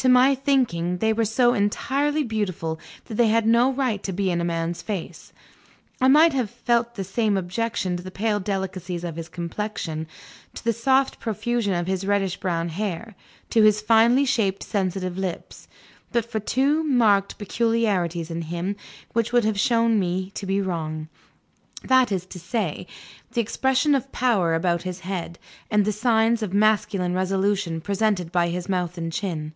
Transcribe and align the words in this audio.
To 0.00 0.10
my 0.10 0.36
thinking, 0.36 0.98
they 0.98 1.12
were 1.12 1.24
so 1.24 1.52
entirely 1.52 2.22
beautiful 2.22 2.78
that 3.06 3.14
they 3.14 3.26
had 3.26 3.44
no 3.44 3.72
right 3.72 4.00
to 4.04 4.12
be 4.12 4.30
in 4.30 4.40
a 4.40 4.44
man's 4.44 4.80
face. 4.80 5.32
I 6.00 6.06
might 6.06 6.32
have 6.32 6.48
felt 6.48 6.94
the 6.94 7.02
same 7.02 7.36
objection 7.36 7.96
to 7.96 8.04
the 8.04 8.12
pale 8.12 8.38
delicacy 8.38 8.94
of 9.04 9.16
his 9.16 9.28
complexion, 9.28 10.06
to 10.54 10.62
the 10.64 10.72
soft 10.72 11.18
profusion 11.18 11.72
of 11.74 11.88
his 11.88 12.06
reddish 12.06 12.36
brown 12.36 12.68
hair, 12.68 13.16
to 13.50 13.62
his 13.62 13.80
finely 13.80 14.24
shaped 14.24 14.62
sensitive 14.62 15.18
lips, 15.18 15.66
but 16.12 16.30
for 16.30 16.38
two 16.38 16.84
marked 16.84 17.36
peculiarities 17.36 18.30
in 18.30 18.42
him 18.42 18.76
which 19.12 19.32
would 19.32 19.44
have 19.44 19.58
shown 19.58 19.98
me 19.98 20.30
to 20.36 20.46
be 20.46 20.60
wrong 20.60 21.08
that 21.82 22.12
is 22.12 22.24
to 22.26 22.38
say: 22.38 22.86
the 23.32 23.40
expression 23.40 23.92
of 23.96 24.12
power 24.12 24.54
about 24.54 24.82
his 24.82 25.00
head, 25.00 25.36
and 25.68 25.84
the 25.84 25.90
signs 25.90 26.44
of 26.44 26.54
masculine 26.54 27.14
resolution 27.14 27.80
presented 27.80 28.30
by 28.30 28.50
his 28.50 28.68
mouth 28.68 28.96
and 28.96 29.12
chin. 29.12 29.52